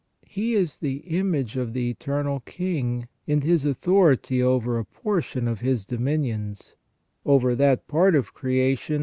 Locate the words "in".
3.27-3.41